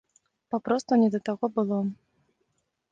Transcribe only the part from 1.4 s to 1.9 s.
было.